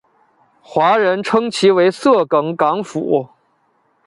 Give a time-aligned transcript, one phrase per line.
[0.63, 3.29] 华人称其为色梗港府。